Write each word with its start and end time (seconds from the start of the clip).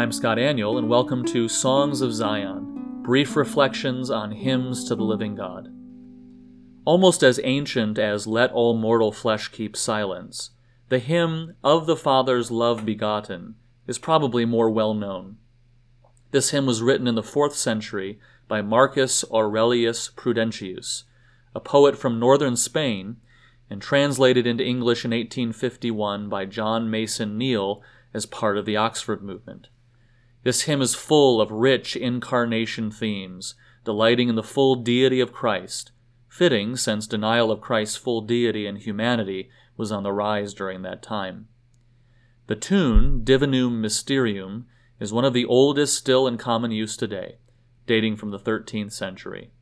I'm 0.00 0.12
Scott 0.12 0.38
Aniol, 0.38 0.78
and 0.78 0.88
welcome 0.88 1.26
to 1.26 1.46
Songs 1.46 2.00
of 2.00 2.14
Zion, 2.14 3.02
brief 3.02 3.36
reflections 3.36 4.10
on 4.10 4.32
hymns 4.32 4.88
to 4.88 4.94
the 4.94 5.02
living 5.02 5.34
God. 5.34 5.68
Almost 6.86 7.22
as 7.22 7.38
ancient 7.44 7.98
as 7.98 8.26
Let 8.26 8.50
All 8.50 8.74
Mortal 8.74 9.12
Flesh 9.12 9.48
Keep 9.48 9.76
Silence, 9.76 10.52
the 10.88 11.00
hymn 11.00 11.54
Of 11.62 11.84
the 11.84 11.98
Father's 11.98 12.50
Love 12.50 12.86
Begotten 12.86 13.56
is 13.86 13.98
probably 13.98 14.46
more 14.46 14.70
well 14.70 14.94
known. 14.94 15.36
This 16.30 16.48
hymn 16.48 16.64
was 16.64 16.80
written 16.80 17.06
in 17.06 17.14
the 17.14 17.20
4th 17.20 17.52
century 17.52 18.18
by 18.48 18.62
Marcus 18.62 19.22
Aurelius 19.30 20.08
Prudentius, 20.08 21.04
a 21.54 21.60
poet 21.60 21.94
from 21.98 22.18
northern 22.18 22.56
Spain, 22.56 23.18
and 23.68 23.82
translated 23.82 24.46
into 24.46 24.64
English 24.64 25.04
in 25.04 25.10
1851 25.10 26.30
by 26.30 26.46
John 26.46 26.90
Mason 26.90 27.36
Neale 27.36 27.82
as 28.14 28.24
part 28.24 28.56
of 28.56 28.64
the 28.64 28.78
Oxford 28.78 29.22
movement. 29.22 29.68
This 30.42 30.62
hymn 30.62 30.80
is 30.80 30.94
full 30.94 31.40
of 31.40 31.50
rich 31.50 31.96
incarnation 31.96 32.90
themes, 32.90 33.54
delighting 33.84 34.28
in 34.28 34.36
the 34.36 34.42
full 34.42 34.76
deity 34.76 35.20
of 35.20 35.32
Christ, 35.32 35.92
fitting 36.28 36.76
since 36.76 37.06
denial 37.06 37.50
of 37.50 37.60
Christ's 37.60 37.96
full 37.96 38.22
deity 38.22 38.66
and 38.66 38.78
humanity 38.78 39.50
was 39.76 39.92
on 39.92 40.02
the 40.02 40.12
rise 40.12 40.54
during 40.54 40.82
that 40.82 41.02
time. 41.02 41.48
The 42.46 42.56
tune, 42.56 43.22
Divinum 43.22 43.80
Mysterium, 43.80 44.66
is 44.98 45.12
one 45.12 45.24
of 45.24 45.34
the 45.34 45.44
oldest 45.44 45.94
still 45.96 46.26
in 46.26 46.38
common 46.38 46.70
use 46.70 46.96
today, 46.96 47.36
dating 47.86 48.16
from 48.16 48.30
the 48.30 48.38
13th 48.38 48.92
century. 48.92 49.52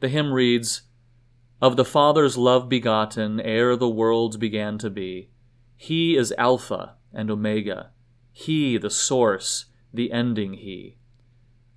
The 0.00 0.08
hymn 0.08 0.32
reads, 0.32 0.82
Of 1.60 1.76
the 1.76 1.84
Father's 1.84 2.36
love 2.36 2.68
begotten, 2.68 3.40
ere 3.40 3.76
the 3.76 3.88
worlds 3.88 4.36
began 4.36 4.76
to 4.78 4.90
be, 4.90 5.30
He 5.76 6.16
is 6.16 6.34
Alpha 6.36 6.96
and 7.12 7.30
Omega, 7.30 7.90
He 8.36 8.76
the 8.76 8.90
source, 8.90 9.66
the 9.92 10.10
ending 10.10 10.54
He. 10.54 10.96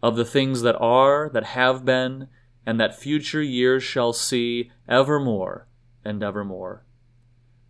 Of 0.02 0.16
the 0.16 0.25
things 0.25 0.64
that 0.64 0.75
are, 0.80 1.30
that 1.30 1.44
have 1.44 1.86
been, 1.86 2.30
and 2.66 2.80
that 2.80 2.99
future 2.99 3.44
years 3.44 3.83
shall 3.83 4.11
see, 4.11 4.72
evermore 4.89 5.67
and 6.03 6.23
evermore. 6.23 6.83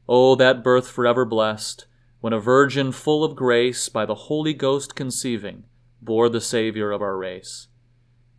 O 0.08 0.32
oh, 0.32 0.36
that 0.36 0.64
birth 0.64 0.88
forever 0.88 1.26
blessed, 1.26 1.86
when 2.22 2.32
a 2.32 2.40
virgin 2.40 2.94
full 2.94 3.26
of 3.26 3.36
grace, 3.36 3.90
by 3.90 4.06
the 4.06 4.16
Holy 4.16 4.54
Ghost 4.54 4.96
conceiving, 4.96 5.66
bore 6.02 6.30
the 6.30 6.42
Saviour 6.42 6.92
of 6.92 7.02
our 7.02 7.18
race. 7.18 7.68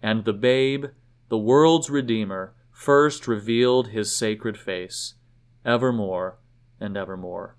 And 0.03 0.25
the 0.25 0.33
babe, 0.33 0.87
the 1.29 1.39
world's 1.39 1.91
Redeemer, 1.91 2.55
first 2.73 3.29
revealed 3.29 3.89
his 3.89 4.17
sacred 4.17 4.57
face, 4.57 5.15
evermore 5.63 6.39
and 6.81 6.97
evermore. 6.97 7.59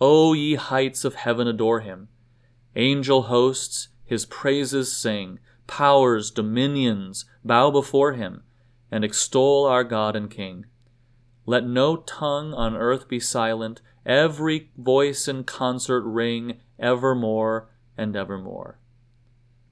O 0.00 0.32
ye 0.32 0.54
heights 0.54 1.04
of 1.04 1.14
heaven, 1.14 1.46
adore 1.46 1.80
him. 1.80 2.08
Angel 2.74 3.22
hosts 3.22 3.88
his 4.04 4.26
praises 4.26 4.96
sing, 4.96 5.38
powers, 5.66 6.30
dominions, 6.30 7.26
bow 7.44 7.70
before 7.70 8.14
him, 8.14 8.42
and 8.90 9.04
extol 9.04 9.66
our 9.66 9.84
God 9.84 10.16
and 10.16 10.30
King. 10.30 10.66
Let 11.46 11.64
no 11.66 11.96
tongue 11.96 12.54
on 12.54 12.76
earth 12.76 13.08
be 13.08 13.20
silent, 13.20 13.80
every 14.06 14.70
voice 14.76 15.28
in 15.28 15.44
concert 15.44 16.02
ring, 16.02 16.60
evermore 16.78 17.70
and 17.96 18.16
evermore. 18.16 18.78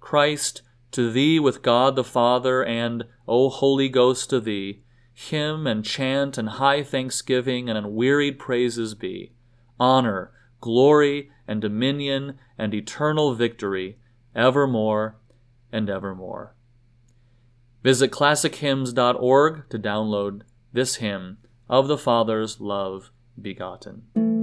Christ, 0.01 0.63
to 0.93 1.11
thee 1.11 1.41
with 1.41 1.63
God 1.63 1.97
the 1.97 2.05
Father, 2.05 2.65
and, 2.65 3.05
O 3.27 3.49
Holy 3.49 3.89
Ghost, 3.89 4.31
to 4.31 4.41
thee, 4.41 4.83
hymn 5.13 5.67
and 5.67 5.85
chant 5.85 6.39
and 6.39 6.49
high 6.49 6.83
thanksgiving 6.83 7.69
and 7.69 7.77
unwearied 7.77 8.39
praises 8.39 8.95
be, 8.95 9.33
honor, 9.81 10.31
glory, 10.61 11.31
and 11.47 11.61
dominion, 11.61 12.39
and 12.59 12.75
eternal 12.75 13.35
victory, 13.35 13.99
evermore 14.35 15.17
and 15.73 15.89
evermore. 15.89 16.55
Visit 17.83 18.11
classichymns.org 18.11 19.71
to 19.71 19.79
download 19.79 20.43
this 20.73 20.97
hymn 20.97 21.39
of 21.69 21.89
the 21.89 21.99
Father's 21.99 22.61
love 22.61 23.11
begotten. 23.41 24.38